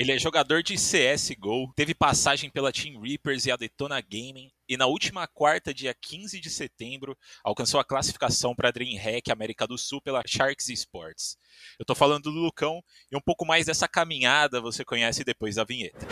[0.00, 4.74] Ele é jogador de CSGO, teve passagem pela Team Reapers e a Detona Gaming, e
[4.74, 10.00] na última quarta, dia 15 de setembro, alcançou a classificação para DreamHack América do Sul
[10.00, 11.36] pela Sharks Esports.
[11.78, 12.82] Eu tô falando do Lucão
[13.12, 16.08] e um pouco mais dessa caminhada você conhece depois da vinheta.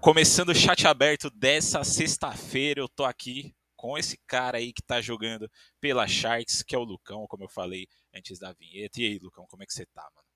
[0.00, 5.00] Começando o chat aberto dessa sexta-feira, eu tô aqui com esse cara aí que tá
[5.00, 9.00] jogando pela Sharks, que é o Lucão, como eu falei antes da vinheta.
[9.00, 10.26] E aí, Lucão, como é que você tá, mano?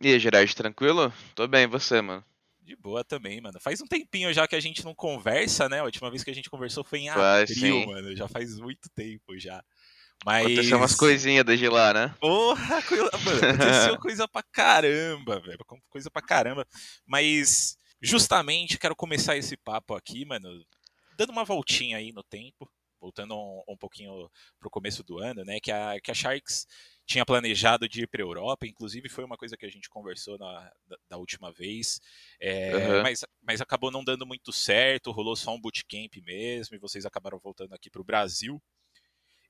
[0.00, 1.12] E aí, Gerard, tranquilo?
[1.34, 2.24] Tô bem, e você, mano?
[2.60, 3.60] De boa também, mano.
[3.60, 5.80] Faz um tempinho já que a gente não conversa, né?
[5.80, 7.86] A última vez que a gente conversou foi em Faz, abril, sim.
[7.86, 8.16] mano.
[8.16, 9.64] Já faz muito tempo já.
[10.24, 10.46] Mas...
[10.46, 12.14] Aconteceu umas coisinhas desde lá, né?
[12.20, 13.10] Porra, coisa...
[13.24, 15.58] mano, aconteceu coisa pra caramba, velho.
[15.88, 16.66] Coisa pra caramba.
[17.06, 20.48] Mas justamente quero começar esse papo aqui, mano,
[21.16, 22.68] dando uma voltinha aí no tempo,
[23.00, 25.58] voltando um, um pouquinho pro começo do ano, né?
[25.60, 26.66] Que a, que a Sharks
[27.06, 30.36] tinha planejado de ir para a Europa, inclusive foi uma coisa que a gente conversou
[30.36, 32.00] na, da, da última vez,
[32.38, 33.02] é, Uhum.
[33.02, 37.38] mas, mas acabou não dando muito certo, rolou só um bootcamp mesmo, e vocês acabaram
[37.38, 38.62] voltando aqui para o Brasil.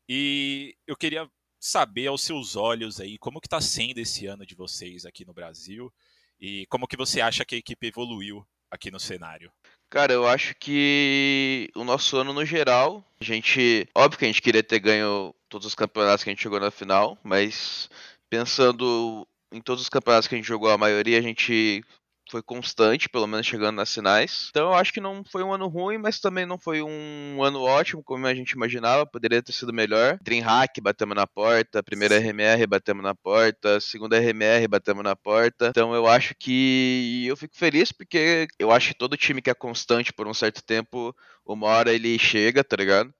[0.08, 1.28] E eu queria
[1.60, 5.34] saber aos seus olhos aí como que tá sendo esse ano de vocês aqui no
[5.34, 5.92] Brasil
[6.40, 9.50] e como que você acha que a equipe evoluiu aqui no cenário.
[9.90, 13.88] Cara, eu acho que o nosso ano no geral, a gente.
[13.94, 16.70] Óbvio que a gente queria ter ganho todos os campeonatos que a gente jogou na
[16.70, 17.88] final, mas
[18.28, 21.82] pensando em todos os campeonatos que a gente jogou, a maioria a gente
[22.30, 24.48] foi constante, pelo menos chegando nas finais.
[24.50, 27.60] Então eu acho que não foi um ano ruim, mas também não foi um ano
[27.62, 30.18] ótimo, como a gente imaginava, poderia ter sido melhor.
[30.22, 35.68] Dreamhack batemos na porta, primeira RMR batemos na porta, segunda RMR batemos na porta.
[35.68, 39.54] Então eu acho que eu fico feliz porque eu acho que todo time que é
[39.54, 43.12] constante por um certo tempo, uma hora ele chega, tá ligado?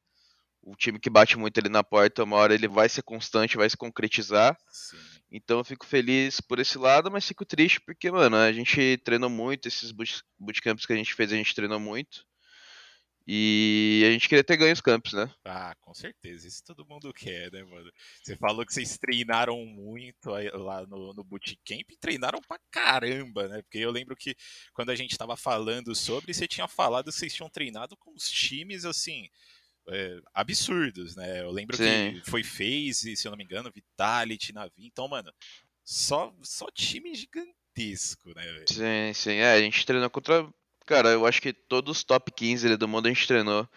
[0.62, 3.70] O time que bate muito ali na porta, uma hora ele vai ser constante, vai
[3.70, 4.56] se concretizar.
[4.70, 4.98] Sim.
[5.30, 9.28] Então eu fico feliz por esse lado, mas fico triste porque, mano, a gente treinou
[9.28, 12.26] muito, esses boot- bootcamps que a gente fez, a gente treinou muito.
[13.30, 15.30] E a gente queria ter ganho os campos, né?
[15.44, 17.90] Ah, com certeza, isso todo mundo quer, né, mano?
[18.22, 23.60] Você falou que vocês treinaram muito lá no, no bootcamp e treinaram pra caramba, né?
[23.60, 24.34] Porque eu lembro que
[24.72, 28.30] quando a gente tava falando sobre, você tinha falado que vocês tinham treinado com os
[28.30, 29.28] times, assim,
[29.88, 31.40] é, absurdos, né?
[31.40, 32.20] Eu lembro Sim.
[32.22, 34.86] que foi FaZe, se eu não me engano, Vitality, Navi.
[34.86, 35.32] Então, mano,
[35.84, 38.68] só, só time gigantesco, né, velho?
[38.68, 39.34] Sim, sim.
[39.36, 40.48] É, a gente treinou contra.
[40.86, 43.68] Cara, eu acho que todos os top 15 ali do mundo a gente treinou.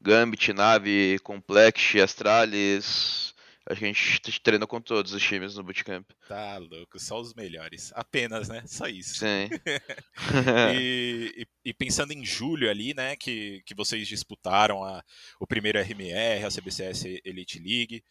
[0.00, 3.19] Gambit, Nave, Complex, Astralis.
[3.68, 6.08] Acho que a gente treinou com todos os times no bootcamp.
[6.26, 7.92] Tá louco, só os melhores.
[7.94, 8.62] Apenas, né?
[8.66, 9.16] Só isso.
[9.16, 9.48] Sim.
[10.74, 15.04] E, e- e pensando em julho ali, né, que, que vocês disputaram a,
[15.38, 18.02] o primeiro RMR, a CBCS Elite League,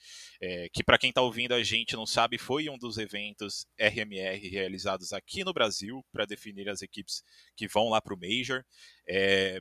[0.41, 4.47] é, que para quem tá ouvindo a gente não sabe, foi um dos eventos RMR
[4.49, 7.23] realizados aqui no Brasil para definir as equipes
[7.55, 8.63] que vão lá pro Major.
[9.07, 9.59] É,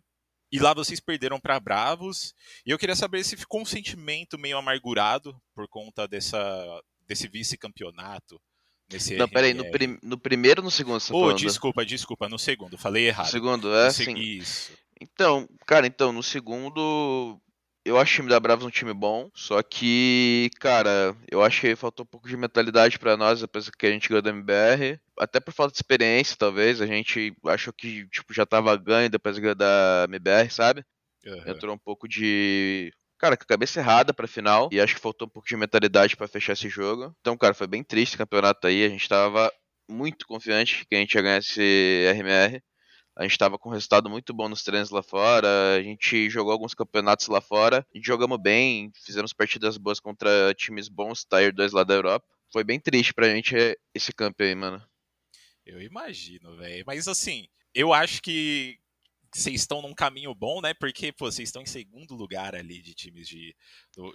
[0.50, 2.34] e lá vocês perderam para Bravos.
[2.64, 6.38] E eu queria saber se ficou um sentimento meio amargurado por conta dessa,
[7.06, 8.40] desse vice-campeonato.
[8.90, 11.36] Nesse Não, peraí, no, prim- no primeiro ou no segundo você tá falando?
[11.38, 13.26] desculpa, desculpa, no segundo, falei errado.
[13.26, 14.14] No segundo, No é, sim.
[14.16, 14.72] Isso.
[15.00, 17.38] Então, cara, então, no segundo,
[17.88, 21.74] eu acho o time da Bravos um time bom, só que, cara, eu acho que
[21.74, 25.40] faltou um pouco de mentalidade pra nós depois que a gente ganhou da MBR, até
[25.40, 29.42] por falta de experiência, talvez, a gente achou que, tipo, já tava ganho depois que
[29.42, 30.84] ganhou da MBR, sabe?
[31.26, 31.50] Aham.
[31.50, 32.92] Entrou um pouco de...
[33.18, 36.16] Cara, com a cabeça errada pra final, e acho que faltou um pouco de mentalidade
[36.16, 37.12] pra fechar esse jogo.
[37.20, 39.50] Então, cara, foi bem triste o campeonato aí, a gente tava
[39.90, 42.62] muito confiante que a gente ia ganhar esse RMR.
[43.18, 45.74] A gente tava com um resultado muito bom nos treinos lá fora.
[45.74, 47.84] A gente jogou alguns campeonatos lá fora.
[47.92, 52.24] Gente jogamos bem, fizemos partidas boas contra times bons, Tier 2 lá da Europa.
[52.52, 53.56] Foi bem triste pra gente
[53.92, 54.80] esse campo aí, mano.
[55.66, 56.84] Eu imagino, velho.
[56.86, 58.78] Mas assim, eu acho que
[59.34, 60.72] vocês estão num caminho bom, né?
[60.72, 63.52] Porque, pô, vocês estão em segundo lugar ali de times de,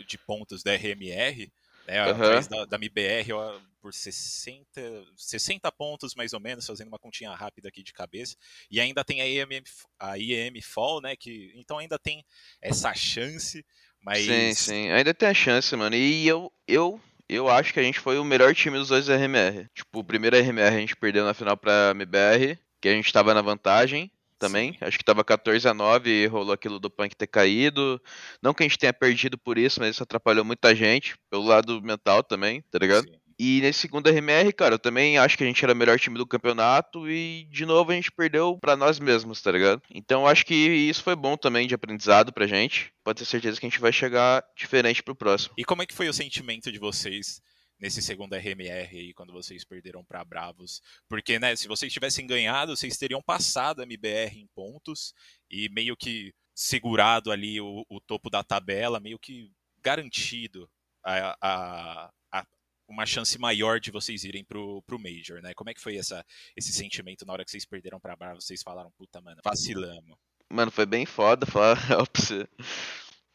[0.07, 1.51] de pontos da RMR,
[1.87, 1.99] né?
[1.99, 2.11] Aham.
[2.11, 4.81] Atrás da, da MBR ó, por 60,
[5.17, 8.35] 60 pontos, mais ou menos, fazendo uma continha rápida aqui de cabeça.
[8.71, 9.63] E ainda tem a IEM,
[9.99, 11.15] a IEM Fall, né?
[11.15, 12.23] Que, então ainda tem
[12.61, 13.65] essa chance,
[14.01, 14.25] mas...
[14.25, 14.89] Sim, sim.
[14.91, 15.95] Ainda tem a chance, mano.
[15.95, 19.69] E eu, eu, eu acho que a gente foi o melhor time dos dois RMR.
[19.73, 23.33] Tipo, o primeiro RMR a gente perdeu na final pra MBR, que a gente tava
[23.33, 24.73] na vantagem também.
[24.73, 24.79] Sim.
[24.81, 28.01] Acho que tava 14 a 9 e rolou aquilo do Punk ter caído.
[28.41, 31.81] Não que a gente tenha perdido por isso, mas isso atrapalhou muita gente, pelo lado
[31.81, 33.07] mental também, tá ligado?
[33.07, 33.23] Sim.
[33.39, 36.17] E nesse segundo RMR, cara, eu também acho que a gente era o melhor time
[36.17, 39.81] do campeonato e de novo a gente perdeu para nós mesmos, tá ligado?
[39.89, 42.93] Então eu acho que isso foi bom também de aprendizado pra gente.
[43.03, 45.53] Pode ter certeza que a gente vai chegar diferente pro próximo.
[45.57, 47.41] E como é que foi o sentimento de vocês
[47.79, 50.81] nesse segundo RMR aí, quando vocês perderam para Bravos.
[51.07, 55.13] Porque, né, se vocês tivessem ganhado, vocês teriam passado a MBR em pontos
[55.49, 60.69] e meio que segurado ali o, o topo da tabela, meio que garantido
[61.03, 62.47] a, a, a,
[62.87, 65.53] uma chance maior de vocês irem pro, pro Major, né?
[65.53, 66.25] Como é que foi essa,
[66.55, 68.45] esse sentimento na hora que vocês perderam pra Bravos?
[68.45, 70.17] Vocês falaram, puta, mano, vacilamos.
[70.49, 71.45] Mano, foi bem foda.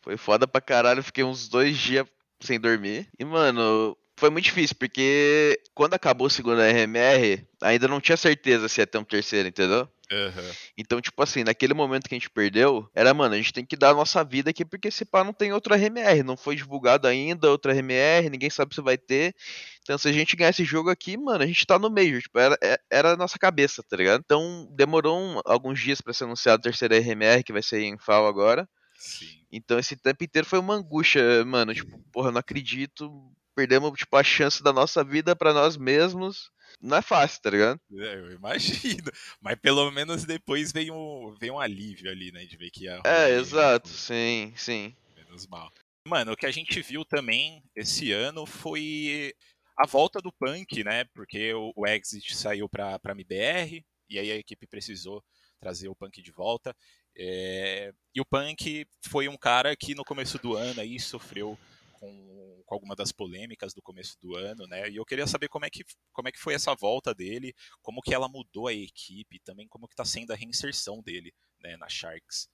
[0.00, 2.06] Foi foda pra caralho, fiquei uns dois dias
[2.40, 3.10] sem dormir.
[3.18, 8.68] E, mano, foi muito difícil, porque quando acabou o segundo RMR, ainda não tinha certeza
[8.68, 9.88] se ia ter um terceiro, entendeu?
[10.10, 10.52] Uhum.
[10.76, 13.76] Então, tipo assim, naquele momento que a gente perdeu, era, mano, a gente tem que
[13.76, 17.06] dar a nossa vida aqui, porque esse pá não tem outro RMR, não foi divulgado
[17.06, 19.34] ainda outro RMR, ninguém sabe se vai ter.
[19.82, 22.38] Então, se a gente ganhar esse jogo aqui, mano, a gente tá no meio, tipo,
[22.38, 24.22] era, é, era a nossa cabeça, tá ligado?
[24.24, 27.98] Então, demorou um, alguns dias para ser anunciado o terceiro RMR, que vai ser em
[27.98, 28.68] FAO agora.
[28.96, 29.38] Sim.
[29.52, 34.16] Então, esse tempo inteiro foi uma angústia, mano, tipo, porra, eu não acredito, perdemos tipo,
[34.16, 36.48] a chance da nossa vida para nós mesmos.
[36.80, 37.80] Não é fácil, tá ligado?
[37.92, 39.10] É, eu imagino.
[39.42, 42.44] Mas pelo menos depois vem um, vem um alívio ali, né?
[42.44, 43.02] De ver que a.
[43.04, 44.94] É, exato, tipo, sim, sim.
[45.16, 45.72] Menos mal.
[46.06, 49.34] Mano, o que a gente viu também esse ano foi
[49.76, 51.04] a volta do Punk, né?
[51.12, 55.20] Porque o, o Exit saiu pra, pra MBR, e aí a equipe precisou
[55.58, 56.76] trazer o Punk de volta.
[57.16, 61.58] É, e o Punk foi um cara que no começo do ano aí sofreu
[61.98, 64.88] com, com alguma das polêmicas do começo do ano, né?
[64.88, 68.00] E eu queria saber como é que, como é que foi essa volta dele, como
[68.00, 71.88] que ela mudou a equipe, também como que está sendo a reinserção dele, né, na
[71.88, 72.48] Sharks.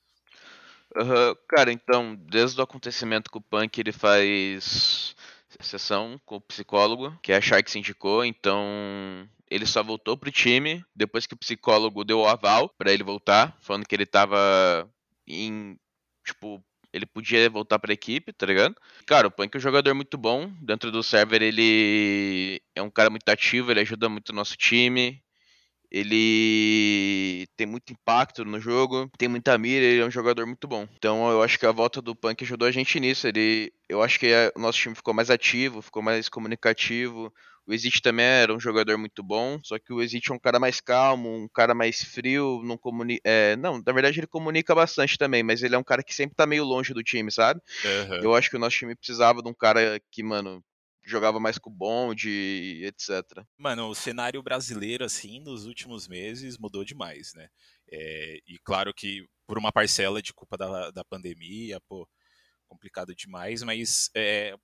[0.97, 1.35] Uhum.
[1.49, 5.17] Cara, então, desde o acontecimento com o Punk, ele faz
[5.61, 11.27] sessão com o psicólogo, que a Sharks indicou, então ele só voltou pro time depois
[11.27, 14.91] que o psicólogo deu o aval para ele voltar, falando que ele tava
[15.27, 15.79] em,
[16.25, 16.63] tipo,
[16.95, 18.77] ele podia voltar para a equipe, tá ligado?
[19.05, 20.49] Cara, o Punk é um jogador muito bom.
[20.63, 25.21] Dentro do server, ele é um cara muito ativo, ele ajuda muito o nosso time.
[25.91, 30.89] Ele tem muito impacto no jogo, tem muita mira, ele é um jogador muito bom.
[30.97, 33.27] Então eu acho que a volta do Punk ajudou a gente nisso.
[33.27, 37.33] Ele, eu acho que o nosso time ficou mais ativo, ficou mais comunicativo.
[37.67, 40.61] O Exit também era um jogador muito bom, só que o Exit é um cara
[40.61, 43.23] mais calmo, um cara mais frio, não comunica.
[43.25, 46.37] É, não, na verdade ele comunica bastante também, mas ele é um cara que sempre
[46.37, 47.61] tá meio longe do time, sabe?
[47.85, 48.17] Uhum.
[48.23, 50.63] Eu acho que o nosso time precisava de um cara que, mano,
[51.05, 53.45] jogava mais com o bonde, etc.
[53.59, 57.49] Mano, o cenário brasileiro, assim, nos últimos meses mudou demais, né?
[57.91, 62.09] É, e claro que por uma parcela de culpa da, da pandemia, pô,
[62.67, 64.57] complicado demais, mas é,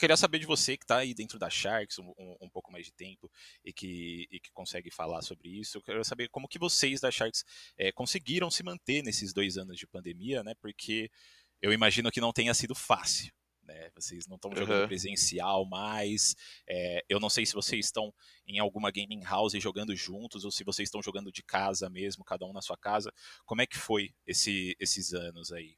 [0.00, 2.92] queria saber de você que está aí dentro da Sharks um, um, pouco mais de
[2.92, 3.30] tempo
[3.64, 5.78] e que, e que consegue falar sobre isso.
[5.78, 7.44] Eu quero saber como que vocês da Sharks
[7.76, 10.54] é, conseguiram se manter nesses dois anos de pandemia, né?
[10.60, 11.10] Porque
[11.62, 13.32] eu imagino que não tenha sido fácil.
[13.62, 13.90] Né?
[13.94, 14.88] Vocês não estão jogando uhum.
[14.88, 16.34] presencial mais.
[16.68, 18.12] É, eu não sei se vocês estão
[18.46, 22.46] em alguma gaming house jogando juntos ou se vocês estão jogando de casa mesmo, cada
[22.46, 23.12] um na sua casa.
[23.44, 25.76] Como é que foi esse, esses anos aí?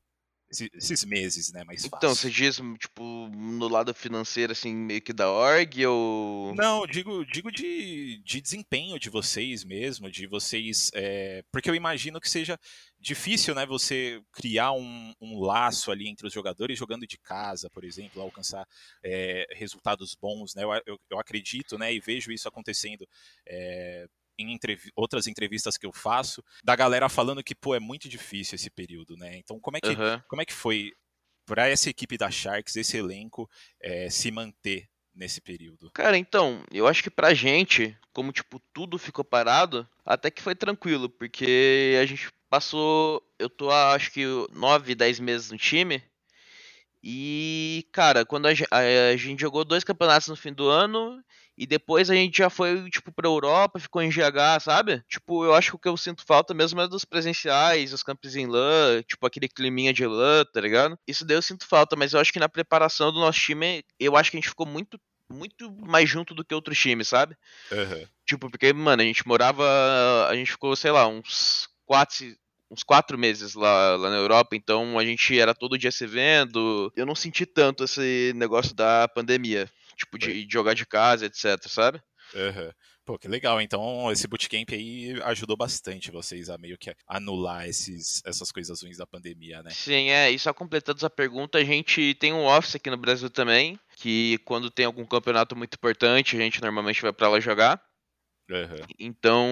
[0.74, 1.96] Esses meses, né, mais fácil.
[1.96, 6.54] Então, você diz, tipo, no lado financeiro, assim, meio que da org, ou...
[6.54, 10.90] Não, digo, digo de, de desempenho de vocês mesmo, de vocês...
[10.94, 11.42] É...
[11.50, 12.58] Porque eu imagino que seja
[13.02, 17.82] difícil, né, você criar um, um, laço ali entre os jogadores jogando de casa, por
[17.82, 18.66] exemplo, alcançar
[19.02, 23.06] é, resultados bons, né, eu, eu, eu, acredito, né, e vejo isso acontecendo
[23.44, 24.06] é,
[24.42, 28.56] em entrev outras entrevistas que eu faço, da galera falando que, pô, é muito difícil
[28.56, 29.36] esse período, né?
[29.38, 30.20] Então, como é que, uhum.
[30.28, 30.92] como é que foi
[31.46, 33.48] para essa equipe da Sharks, esse elenco,
[33.80, 35.90] é, se manter nesse período?
[35.92, 40.54] Cara, então, eu acho que pra gente, como, tipo, tudo ficou parado, até que foi
[40.54, 46.02] tranquilo, porque a gente passou, eu tô, acho que, 9, 10 meses no time,
[47.02, 48.78] e, cara, quando a, a,
[49.12, 51.22] a gente jogou dois campeonatos no fim do ano
[51.56, 55.02] e depois a gente já foi, tipo, pra Europa, ficou em GH, sabe?
[55.08, 58.34] Tipo, eu acho que o que eu sinto falta mesmo é dos presenciais, os campos
[58.34, 60.98] em LAN, tipo, aquele climinha de LAN, tá ligado?
[61.06, 64.16] Isso daí eu sinto falta, mas eu acho que na preparação do nosso time, eu
[64.16, 64.98] acho que a gente ficou muito
[65.32, 67.34] muito mais junto do que outros times, sabe?
[67.70, 68.06] Uhum.
[68.26, 69.64] Tipo, porque, mano, a gente morava.
[70.28, 72.26] A gente ficou, sei lá, uns quatro,
[72.70, 76.92] uns quatro meses lá, lá na Europa, então a gente era todo dia se vendo.
[76.94, 81.58] Eu não senti tanto esse negócio da pandemia tipo, de, de jogar de casa, etc,
[81.68, 82.00] sabe?
[82.34, 82.72] Uhum.
[83.04, 83.60] Pô, que legal.
[83.60, 88.96] Então, esse bootcamp aí ajudou bastante vocês a meio que anular esses, essas coisas ruins
[88.96, 89.70] da pandemia, né?
[89.70, 90.30] Sim, é.
[90.30, 94.38] E só completando essa pergunta, a gente tem um office aqui no Brasil também, que
[94.44, 97.82] quando tem algum campeonato muito importante, a gente normalmente vai para lá jogar.
[98.52, 98.86] Uhum.
[98.98, 99.48] Então,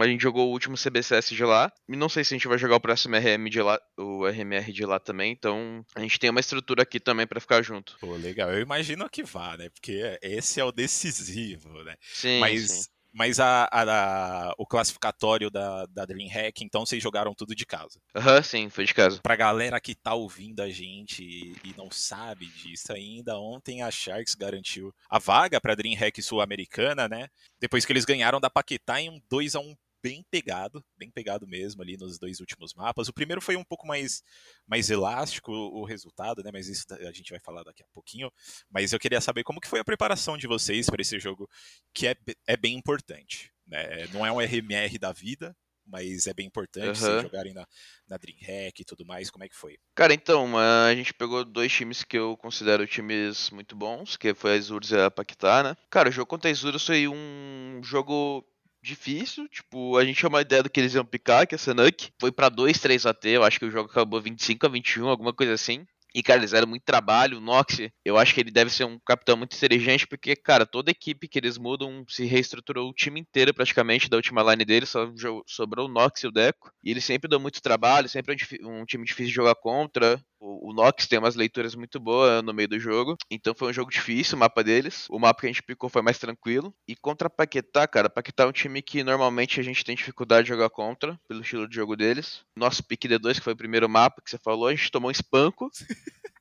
[0.00, 1.72] a gente jogou o último CBCS de lá.
[1.88, 4.72] E não sei se a gente vai jogar o próximo RM de lá, o RMR
[4.72, 5.32] de lá também.
[5.32, 7.96] Então, a gente tem uma estrutura aqui também para ficar junto.
[8.00, 8.52] Pô, legal.
[8.52, 9.68] Eu imagino que vá, né?
[9.68, 11.94] Porque esse é o decisivo, né?
[12.00, 12.90] Sim, Mas sim.
[13.14, 18.00] Mas a, a, a, o classificatório da, da DreamHack, então vocês jogaram tudo de casa.
[18.14, 19.20] Aham, uhum, sim, foi de casa.
[19.22, 23.90] Pra galera que tá ouvindo a gente e, e, não sabe disso ainda, ontem a
[23.90, 27.28] Sharks garantiu a vaga pra DreamHack Sul-Americana, né?
[27.60, 31.46] Depois que eles ganharam da Paquetá em um 2 a 1 bem pegado, bem pegado
[31.46, 33.08] mesmo ali nos dois últimos mapas.
[33.08, 34.22] O primeiro foi um pouco mais,
[34.66, 36.50] mais elástico o resultado, né?
[36.52, 38.30] Mas isso a gente vai falar daqui a pouquinho.
[38.70, 41.48] Mas eu queria saber como que foi a preparação de vocês para esse jogo,
[41.94, 42.14] que é,
[42.46, 43.50] é bem importante.
[43.66, 44.06] Né?
[44.08, 45.56] Não é um RMR da vida,
[45.86, 46.94] mas é bem importante uhum.
[46.94, 47.66] vocês jogarem na,
[48.06, 49.30] na DreamHack e tudo mais.
[49.30, 49.78] Como é que foi?
[49.94, 54.52] Cara, então, a gente pegou dois times que eu considero times muito bons, que foi
[54.52, 55.76] a Isurus e a Paquetá, né?
[55.88, 58.44] Cara, o jogo contra a Isurus foi um jogo
[58.84, 59.48] difícil.
[59.48, 62.10] Tipo, a gente tinha uma ideia do que eles iam picar, que é Sanuk.
[62.20, 65.32] Foi para 2, 3 AT, eu acho que o jogo acabou 25 a 21, alguma
[65.32, 65.84] coisa assim.
[66.14, 67.38] E, cara, eles eram muito trabalho.
[67.38, 70.92] O Nox, eu acho que ele deve ser um capitão muito inteligente, porque, cara, toda
[70.92, 75.10] equipe que eles mudam se reestruturou o time inteiro praticamente da última line dele, só
[75.44, 76.70] sobrou o Nox e o Deco.
[76.84, 80.22] E eles sempre dão muito trabalho, sempre é um, time difícil de jogar contra.
[80.44, 83.16] O, o Nox tem umas leituras muito boas no meio do jogo.
[83.30, 85.06] Então foi um jogo difícil o mapa deles.
[85.08, 86.74] O mapa que a gente picou foi mais tranquilo.
[86.86, 90.50] E contra Paquetá, cara, Paquetá é um time que normalmente a gente tem dificuldade de
[90.50, 92.44] jogar contra, pelo estilo de jogo deles.
[92.54, 95.12] Nosso pick D2, que foi o primeiro mapa que você falou, a gente tomou um
[95.12, 95.70] espanco.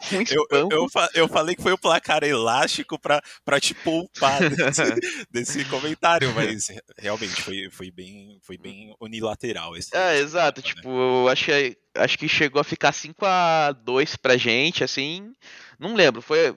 [0.12, 4.40] Um eu, eu, eu, eu, falei que foi o placar elástico pra, pra te poupar
[4.50, 4.82] desse,
[5.30, 9.96] desse comentário, mas realmente foi, foi, bem, foi bem unilateral esse.
[9.96, 10.60] É, exato.
[10.60, 10.66] Né?
[10.66, 11.50] Tipo, eu acho,
[11.94, 15.32] acho que chegou a ficar 5 a 2 pra gente, assim.
[15.78, 16.20] Não lembro.
[16.20, 16.54] Foi.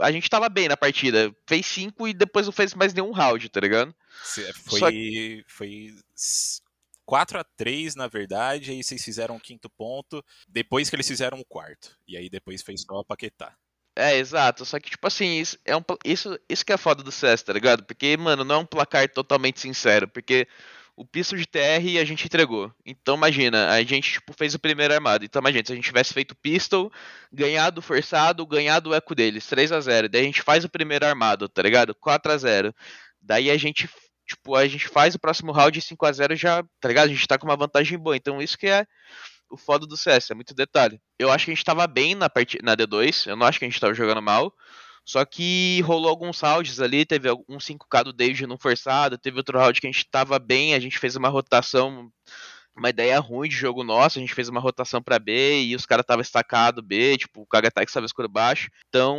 [0.00, 1.34] A gente tava bem na partida.
[1.46, 3.94] Fez 5 e depois não fez mais nenhum round, tá ligado?
[4.66, 4.78] Foi.
[4.78, 4.86] Só...
[5.46, 5.94] Foi
[7.10, 11.40] 4 a 3 na verdade, aí vocês fizeram o quinto ponto, depois que eles fizeram
[11.40, 11.98] o quarto.
[12.06, 13.52] E aí depois fez só a Paquetá.
[13.96, 14.64] É, exato.
[14.64, 17.52] Só que, tipo assim, isso, é um, isso, isso que é foda do CS, tá
[17.52, 17.82] ligado?
[17.82, 20.06] Porque, mano, não é um placar totalmente sincero.
[20.06, 20.46] Porque
[20.94, 22.72] o pistol de TR a gente entregou.
[22.86, 25.24] Então, imagina, a gente, tipo, fez o primeiro armado.
[25.24, 26.92] Então, imagina, se a gente tivesse feito pistol,
[27.32, 31.04] ganhado forçado, ganhado o eco deles, 3 a 0 Daí a gente faz o primeiro
[31.04, 31.92] armado, tá ligado?
[31.92, 32.72] 4 a 0
[33.20, 33.88] Daí a gente
[34.30, 37.06] tipo, a gente faz o próximo round 5 a 0 já, tá ligado?
[37.06, 38.16] A gente tá com uma vantagem boa.
[38.16, 38.86] Então isso que é
[39.50, 41.00] o foda do CS, é muito detalhe.
[41.18, 42.58] Eu acho que a gente tava bem na, part...
[42.62, 44.54] na D2, eu não acho que a gente tava jogando mal.
[45.04, 49.58] Só que rolou alguns rounds ali, teve um 5k do David no forçado, teve outro
[49.58, 52.12] round que a gente tava bem, a gente fez uma rotação,
[52.76, 55.84] uma ideia ruim de jogo nosso, a gente fez uma rotação para B e os
[55.84, 58.70] caras estavam estacado B, tipo, o Kagatai que estava escuro baixo.
[58.88, 59.18] Então,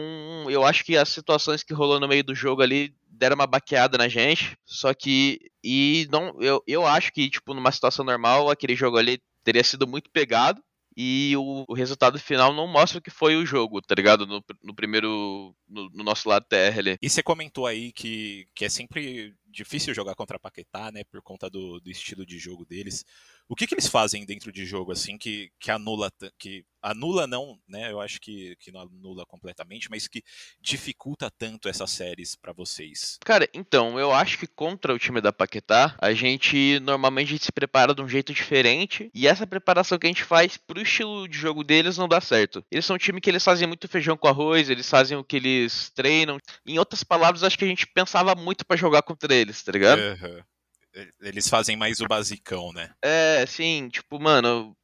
[0.49, 3.99] eu acho que as situações que rolou no meio do jogo ali deram uma baqueada
[3.99, 4.57] na gente.
[4.65, 5.39] Só que.
[5.63, 6.35] E não.
[6.41, 10.61] Eu, eu acho que, tipo, numa situação normal, aquele jogo ali teria sido muito pegado.
[10.97, 14.25] E o, o resultado final não mostra o que foi o jogo, tá ligado?
[14.25, 15.55] No, no primeiro.
[15.69, 16.97] No, no, nosso lado TR ali.
[17.01, 21.03] E você comentou aí que, que é sempre difícil jogar contra Paquetá, né?
[21.09, 23.05] Por conta do, do estilo de jogo deles.
[23.51, 27.59] O que, que eles fazem dentro de jogo, assim, que, que anula, que anula não,
[27.67, 27.91] né?
[27.91, 30.23] Eu acho que, que não anula completamente, mas que
[30.61, 33.17] dificulta tanto essas séries para vocês?
[33.25, 37.43] Cara, então, eu acho que contra o time da Paquetá, a gente normalmente a gente
[37.43, 41.27] se prepara de um jeito diferente, e essa preparação que a gente faz pro estilo
[41.27, 42.63] de jogo deles não dá certo.
[42.71, 45.35] Eles são um time que eles fazem muito feijão com arroz, eles fazem o que
[45.35, 46.39] eles treinam.
[46.65, 49.99] Em outras palavras, acho que a gente pensava muito para jogar contra eles, tá ligado?
[49.99, 50.41] Uhum.
[51.21, 52.93] Eles fazem mais o basicão, né?
[53.03, 54.75] É, sim, tipo, mano,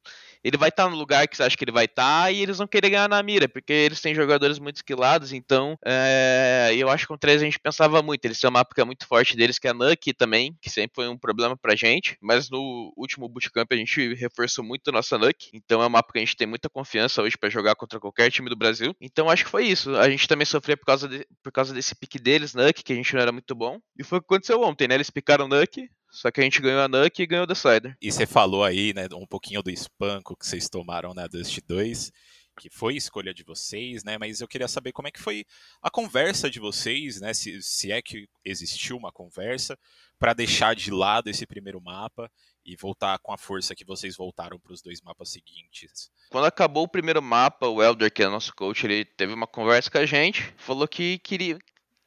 [0.42, 2.40] ele vai estar tá no lugar que você acha que ele vai estar tá, e
[2.40, 6.88] eles vão querer ganhar na mira, porque eles têm jogadores muito esquilados, então é, eu
[6.88, 8.24] acho que com três a gente pensava muito.
[8.24, 11.08] Eles têm uma mapa muito forte deles, que é a Nuke também, que sempre foi
[11.08, 15.50] um problema pra gente, mas no último bootcamp a gente reforçou muito a nossa Nuke,
[15.52, 18.30] então é uma mapa que a gente tem muita confiança hoje para jogar contra qualquer
[18.30, 18.94] time do Brasil.
[19.00, 19.96] Então acho que foi isso.
[19.96, 22.96] A gente também sofreu por causa, de, por causa desse pique deles, Nuke, que a
[22.96, 24.94] gente não era muito bom, e foi o que aconteceu ontem, né?
[24.94, 27.96] Eles picaram Nuke, só que a gente ganhou a Nuke e ganhou o Decider.
[28.00, 32.12] E você falou aí, né, um pouquinho do espanco que vocês tomaram na Dust 2,
[32.58, 34.18] que foi escolha de vocês, né?
[34.18, 35.44] Mas eu queria saber como é que foi
[35.80, 37.32] a conversa de vocês, né?
[37.32, 39.78] Se, se é que existiu uma conversa
[40.18, 42.30] para deixar de lado esse primeiro mapa
[42.64, 46.10] e voltar com a força que vocês voltaram para os dois mapas seguintes.
[46.30, 49.90] Quando acabou o primeiro mapa, o Elder, que é nosso coach, ele teve uma conversa
[49.90, 51.58] com a gente, falou que queria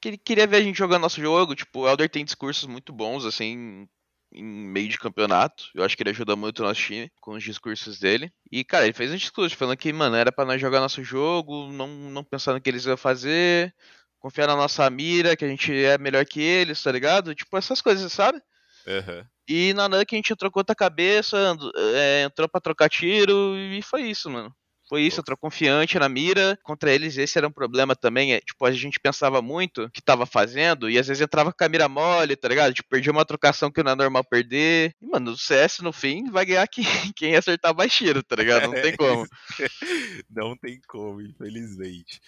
[0.01, 1.55] que queria ver a gente jogando nosso jogo.
[1.55, 3.88] Tipo, o Elder tem discursos muito bons, assim,
[4.34, 5.65] em meio de campeonato.
[5.75, 8.31] Eu acho que ele ajuda muito o nosso time com os discursos dele.
[8.51, 11.72] E, cara, ele fez um discurso falando que, mano, era para nós jogar nosso jogo,
[11.72, 13.74] não, não pensar no que eles iam fazer,
[14.20, 17.36] confiar na nossa mira, que a gente é melhor que eles, tá ligado?
[17.36, 18.41] Tipo, essas coisas, sabe?
[18.88, 19.25] Uhum.
[19.48, 21.55] E na Nuke a gente trocou outra cabeça,
[21.96, 24.53] é, entrou pra trocar tiro e foi isso, mano.
[24.91, 26.60] Foi isso, entrou confiante na mira.
[26.63, 28.33] Contra eles, esse era um problema também.
[28.33, 31.69] É, tipo, a gente pensava muito que tava fazendo e às vezes entrava com a
[31.69, 32.74] mira mole, tá ligado?
[32.74, 34.93] Tipo, perdia uma trocação que não é normal perder.
[35.01, 36.83] E, mano, o CS no fim vai ganhar quem,
[37.15, 38.63] quem acertar mais tiro, tá ligado?
[38.63, 39.25] Não tem como.
[40.29, 42.19] não tem como, infelizmente.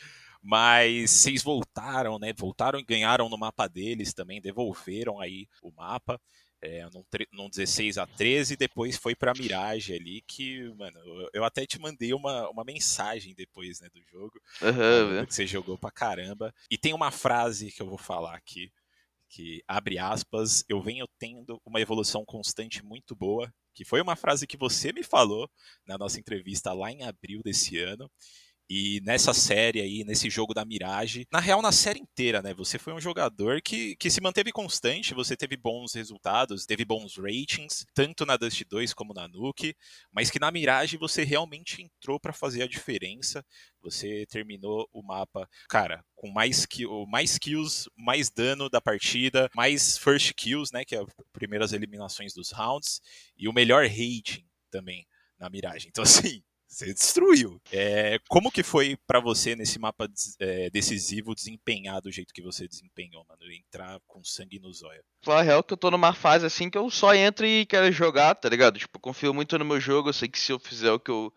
[0.42, 2.32] Mas vocês voltaram, né?
[2.32, 6.18] Voltaram e ganharam no mapa deles também, devolveram aí o mapa
[6.64, 7.04] é, num,
[7.34, 10.98] num 16 a 13, depois foi pra Mirage ali, que, mano,
[11.34, 15.78] eu até te mandei uma, uma mensagem depois, né, do jogo, uhum, que você jogou
[15.78, 16.54] pra caramba.
[16.72, 18.72] E tem uma frase que eu vou falar aqui,
[19.28, 24.48] que abre aspas, eu venho tendo uma evolução constante muito boa, que foi uma frase
[24.48, 25.50] que você me falou
[25.86, 28.10] na nossa entrevista lá em abril desse ano,
[28.70, 32.54] e nessa série aí, nesse jogo da Mirage, na real, na série inteira, né?
[32.54, 37.18] Você foi um jogador que, que se manteve constante, você teve bons resultados, teve bons
[37.18, 39.76] ratings, tanto na Dust 2 como na Nuke,
[40.12, 43.46] mas que na Mirage você realmente entrou para fazer a diferença.
[43.82, 46.66] Você terminou o mapa, cara, com mais,
[47.10, 50.86] mais kills, mais dano da partida, mais first kills, né?
[50.86, 53.02] Que é as primeiras eliminações dos rounds,
[53.38, 55.06] e o melhor rating também
[55.38, 55.88] na Mirage.
[55.90, 56.42] Então, assim,
[56.74, 57.62] você destruiu.
[57.72, 62.68] É, como que foi para você nesse mapa é, decisivo desempenhar do jeito que você
[62.68, 63.52] desempenhou, mano?
[63.52, 65.04] Entrar com sangue no zóio.
[65.24, 68.36] Falar real que eu tô numa fase assim que eu só entro e quero jogar,
[68.36, 68.80] tá ligado?
[68.80, 71.32] Tipo, confio muito no meu jogo, eu sei que se eu fizer o que eu,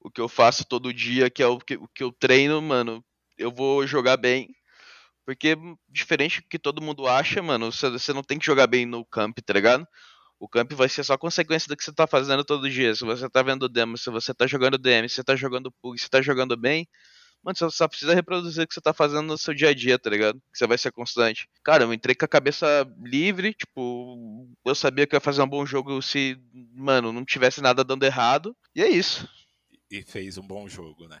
[0.00, 3.04] o que eu faço todo dia, que é o que, o que eu treino, mano,
[3.36, 4.48] eu vou jogar bem.
[5.26, 5.54] Porque,
[5.86, 9.38] diferente do que todo mundo acha, mano, você não tem que jogar bem no camp,
[9.44, 9.86] tá ligado?
[10.38, 12.94] O camp vai ser só consequência do que você tá fazendo todo dia.
[12.94, 15.98] Se você tá vendo demo, se você tá jogando DM, se você tá jogando PUG,
[15.98, 16.86] se você tá jogando bem,
[17.42, 19.98] mano, você só precisa reproduzir o que você tá fazendo no seu dia a dia,
[19.98, 20.40] tá ligado?
[20.52, 21.48] Que você vai ser constante.
[21.64, 25.48] Cara, eu entrei com a cabeça livre, tipo, eu sabia que eu ia fazer um
[25.48, 26.38] bom jogo se,
[26.74, 28.56] mano, não tivesse nada dando errado.
[28.74, 29.28] E é isso.
[29.90, 31.20] E fez um bom jogo, né?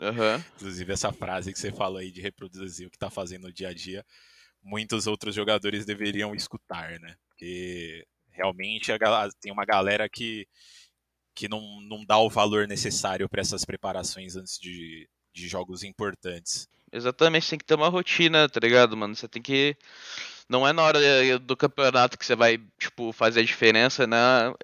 [0.00, 0.42] Uhum.
[0.56, 3.68] Inclusive essa frase que você falou aí de reproduzir o que tá fazendo no dia
[3.68, 4.04] a dia,
[4.62, 7.16] muitos outros jogadores deveriam escutar, né?
[7.28, 10.46] Porque realmente a, tem uma galera que,
[11.34, 16.68] que não, não dá o valor necessário para essas preparações antes de, de jogos importantes.
[16.92, 19.16] Exatamente, tem que ter uma rotina, tá ligado, mano?
[19.16, 19.74] Você tem que.
[20.46, 20.98] Não é na hora
[21.38, 24.18] do campeonato que você vai, tipo, fazer a diferença, né?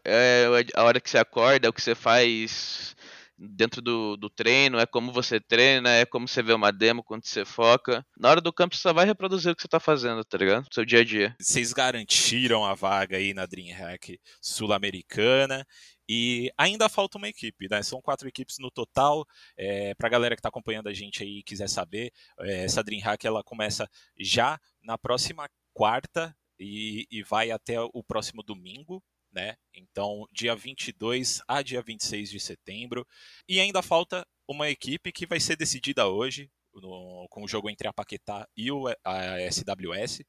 [0.04, 2.94] É a hora que você acorda, é o que você faz
[3.38, 7.24] dentro do, do treino, é como você treina, é como você vê uma demo, quando
[7.24, 8.04] você foca.
[8.16, 10.66] Na hora do campo você só vai reproduzir o que você tá fazendo, tá ligado?
[10.72, 11.36] Seu dia a dia.
[11.40, 15.64] Vocês garantiram a vaga aí na DreamHack Sul-Americana
[16.08, 17.82] e ainda falta uma equipe, né?
[17.82, 19.24] São quatro equipes no total.
[19.56, 22.82] É, para a galera que está acompanhando a gente aí e quiser saber, é, essa
[22.82, 29.56] DreamHack ela começa já na próxima quarta e, e vai até o próximo domingo, né?
[29.74, 33.06] Então, dia 22 a dia 26 de setembro.
[33.48, 37.88] E ainda falta uma equipe que vai ser decidida hoje, no, com o jogo entre
[37.88, 40.22] a Paquetá e o, a SWS.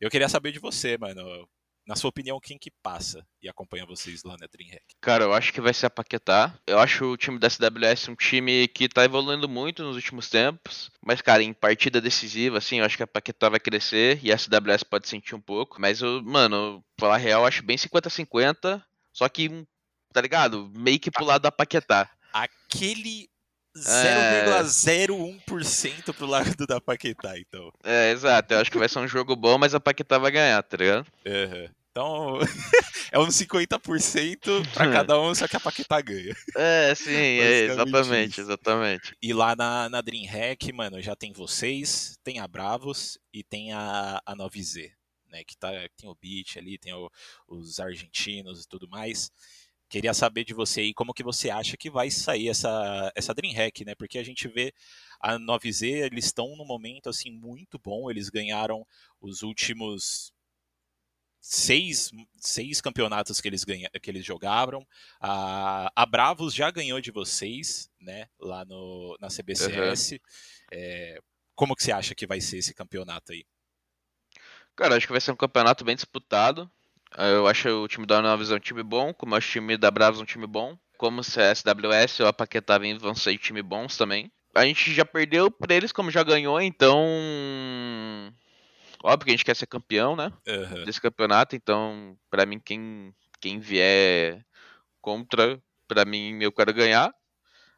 [0.00, 1.48] Eu queria saber de você, mano
[1.86, 4.84] na sua opinião, quem que passa e acompanha vocês lá na DreamHack?
[5.00, 6.54] Cara, eu acho que vai ser a Paquetá.
[6.66, 10.90] Eu acho o time da SWS um time que tá evoluindo muito nos últimos tempos.
[11.04, 14.38] Mas, cara, em partida decisiva, assim, eu acho que a Paquetá vai crescer e a
[14.38, 15.80] SWS pode sentir um pouco.
[15.80, 18.82] Mas, eu, mano, falar real, eu acho bem 50-50.
[19.12, 19.66] Só que,
[20.12, 20.70] tá ligado?
[20.74, 22.10] Meio que pro lado da Paquetá.
[22.32, 23.28] Aquele
[23.76, 26.12] 0,01% é...
[26.12, 27.70] pro lado da Paquetá, então.
[27.84, 28.54] É, exato.
[28.54, 31.06] Eu acho que vai ser um jogo bom, mas a Paquetá vai ganhar, tá ligado?
[31.24, 31.68] Uhum.
[31.90, 32.38] Então,
[33.10, 34.92] é uns 50% para é.
[34.92, 36.36] cada um, só que a Paquetá ganha.
[36.56, 38.40] É, sim, é, exatamente, isso.
[38.42, 39.16] exatamente.
[39.20, 44.22] E lá na, na DreamHack, mano, já tem vocês, tem a Bravos e tem a,
[44.24, 44.92] a 9Z,
[45.30, 45.42] né?
[45.44, 47.10] Que tá, tem o Beat ali, tem o,
[47.48, 49.32] os argentinos e tudo mais.
[49.90, 53.84] Queria saber de você aí como que você acha que vai sair essa, essa DreamHack,
[53.84, 53.96] né?
[53.96, 54.72] Porque a gente vê
[55.20, 58.86] a 9Z, eles estão num momento assim muito bom, eles ganharam
[59.20, 60.32] os últimos
[61.40, 64.86] seis, seis campeonatos que eles, ganha, que eles jogaram.
[65.20, 68.28] A, a Bravos já ganhou de vocês, né?
[68.38, 70.12] Lá no, na CBCS.
[70.12, 70.18] Uhum.
[70.70, 71.20] É,
[71.56, 73.44] como que você acha que vai ser esse campeonato aí?
[74.76, 76.70] Cara, acho que vai ser um campeonato bem disputado.
[77.16, 79.90] Eu acho o time da Novas um time bom, como eu acho o time da
[79.90, 80.76] Bravos um time bom.
[80.96, 84.30] Como se a SWS ou a Paquetá vão ser time bons também.
[84.54, 86.98] A gente já perdeu pra eles, como já ganhou, então
[89.02, 90.30] Óbvio que a gente quer ser campeão, né?
[90.46, 90.84] Aham.
[90.84, 94.44] Desse campeonato, então, pra mim, quem, quem vier
[95.00, 97.10] contra, pra mim, eu quero ganhar.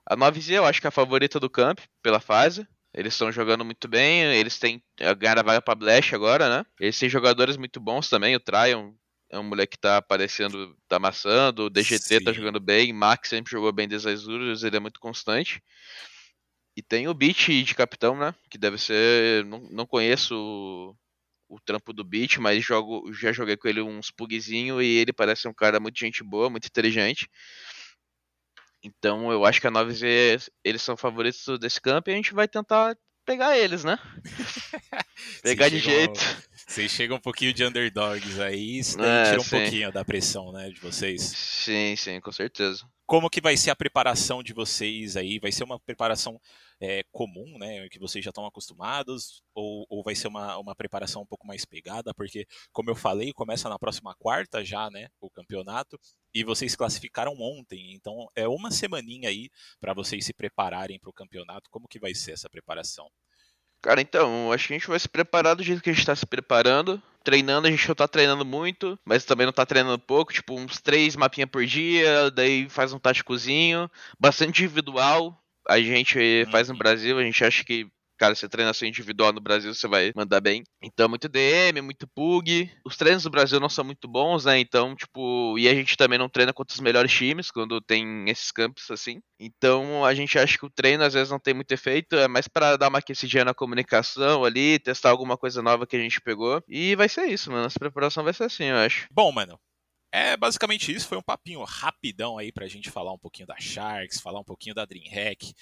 [0.05, 2.67] A 9Z eu acho que é a favorita do camp pela fase.
[2.93, 4.83] Eles estão jogando muito bem, eles têm
[5.19, 6.67] ganhar a vaga pra Blast agora, né?
[6.79, 8.93] Eles têm jogadores muito bons também, o Tryon
[9.33, 12.37] é um moleque que tá aparecendo, tá amassando, o DGT tá Sim.
[12.37, 15.63] jogando bem, Max sempre jogou bem desde as Azures, ele é muito constante.
[16.77, 18.35] E tem o Beat de capitão, né?
[18.51, 19.45] Que deve ser.
[19.45, 20.97] Não, não conheço o,
[21.57, 25.49] o trampo do Beat, mas jogo, já joguei com ele uns pugzinho e ele parece
[25.49, 27.29] um cara muito gente boa, muito inteligente.
[28.83, 32.49] Então eu acho que a 9Z eles são favoritos desse campo e a gente vai
[32.49, 33.99] tentar pegar eles, né?
[35.43, 36.21] pegar de jeito.
[36.73, 39.51] Vocês chegam um pouquinho de underdogs aí, isso daí É, tira um sim.
[39.51, 41.21] pouquinho da pressão, né, de vocês.
[41.21, 42.89] Sim, sim, com certeza.
[43.05, 45.39] Como que vai ser a preparação de vocês aí?
[45.39, 46.41] Vai ser uma preparação
[46.81, 49.43] é, comum, né, que vocês já estão acostumados?
[49.55, 52.15] Ou, ou vai ser uma, uma preparação um pouco mais pegada?
[52.15, 56.01] Porque, como eu falei, começa na próxima quarta já, né, o campeonato.
[56.33, 61.13] E vocês classificaram ontem, então é uma semaninha aí para vocês se prepararem para o
[61.13, 61.69] campeonato.
[61.69, 63.11] Como que vai ser essa preparação?
[63.83, 66.15] Cara, então, acho que a gente vai se preparar do jeito que a gente tá
[66.15, 67.03] se preparando.
[67.25, 70.81] Treinando, a gente não tá treinando muito, mas também não tá treinando pouco, tipo uns
[70.81, 75.41] três mapinhas por dia, daí faz um táticozinho, bastante individual.
[75.69, 76.79] A gente faz no Uhum.
[76.79, 77.87] Brasil, a gente acha que,
[78.23, 80.63] cara, se treina só individual no Brasil, você vai mandar bem.
[80.81, 82.71] Então, muito DM, muito PUG.
[82.87, 84.61] Os treinos do Brasil não são muito bons, né?
[84.61, 88.53] Então, tipo, e a gente também não treina contra os melhores times quando tem esses
[88.53, 89.21] campos assim.
[89.41, 92.47] Então, a gente acha que o treino às vezes não tem muito efeito, é mais
[92.47, 96.63] pra dar uma aquecidinha na comunicação ali, testar alguma coisa nova que a gente pegou.
[96.69, 97.65] E vai ser isso, mano.
[97.65, 99.09] Nossa preparação vai ser assim, eu acho.
[99.11, 99.59] Bom, mano,
[100.13, 101.09] é basicamente isso.
[101.09, 104.77] Foi um papinho rapidão aí pra gente falar um pouquinho da Sharks, falar um pouquinho
[104.77, 105.53] da DreamHack.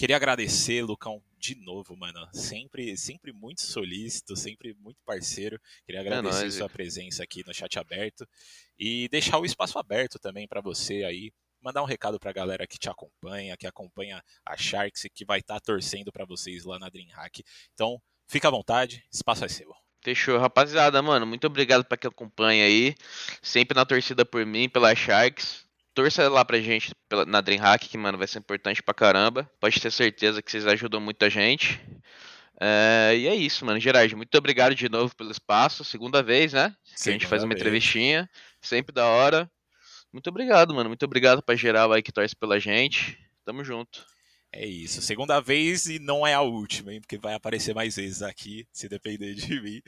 [0.00, 2.26] Queria agradecer, Lucão, de novo, mano.
[2.32, 5.60] Sempre, sempre muito solícito, sempre muito parceiro.
[5.84, 8.26] Queria agradecer nóis, sua presença aqui no chat aberto
[8.78, 11.30] e deixar o espaço aberto também pra você aí.
[11.60, 15.40] Mandar um recado pra galera que te acompanha, que acompanha a Sharks e que vai
[15.40, 17.44] estar torcendo pra vocês lá na DreamHack.
[17.74, 19.70] Então, fica à vontade, espaço é seu.
[20.02, 21.26] Fechou, rapaziada, mano.
[21.26, 22.94] Muito obrigado pra quem acompanha aí.
[23.42, 25.68] Sempre na torcida por mim, pela Sharks.
[25.94, 29.50] Torça lá pra gente pela, na Dreamhack, que, mano, vai ser importante pra caramba.
[29.60, 31.80] Pode ter certeza que vocês ajudam muita gente.
[32.60, 33.80] É, e é isso, mano.
[33.80, 35.82] Gerard, muito obrigado de novo pelo espaço.
[35.84, 36.74] Segunda vez, né?
[37.02, 37.60] Que a gente faz uma Segunda vez.
[37.60, 38.30] entrevistinha.
[38.60, 39.50] Sempre da hora.
[40.12, 40.90] Muito obrigado, mano.
[40.90, 43.18] Muito obrigado pra geral aí que torce pela gente.
[43.44, 44.04] Tamo junto.
[44.52, 47.00] É isso, segunda vez e não é a última, hein?
[47.00, 49.80] Porque vai aparecer mais vezes aqui, se depender de mim.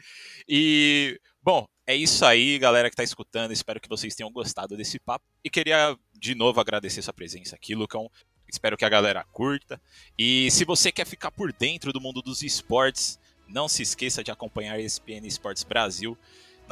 [0.49, 3.53] E, bom, é isso aí, galera que tá escutando.
[3.53, 5.25] Espero que vocês tenham gostado desse papo.
[5.43, 8.09] E queria, de novo, agradecer sua presença aqui, Lucão.
[8.49, 9.81] Espero que a galera curta.
[10.17, 14.31] E se você quer ficar por dentro do mundo dos esportes, não se esqueça de
[14.31, 16.17] acompanhar a ESPN Esportes Brasil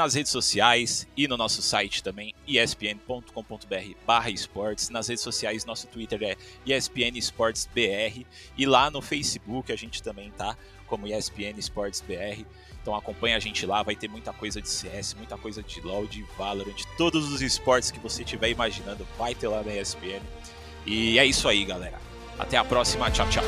[0.01, 4.89] nas redes sociais e no nosso site também, espn.com.br barra esportes.
[4.89, 8.25] Nas redes sociais, nosso Twitter é ESPN Esportes BR
[8.57, 12.47] e lá no Facebook a gente também tá como ESPN Esportes BR.
[12.81, 16.07] Então acompanha a gente lá, vai ter muita coisa de CS, muita coisa de LoL,
[16.07, 20.23] de Valorant, de todos os esportes que você estiver imaginando, vai ter lá na ESPN.
[20.87, 22.01] E é isso aí, galera.
[22.39, 23.45] Até a próxima, tchau, tchau.